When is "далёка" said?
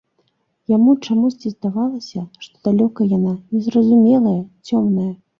2.67-3.07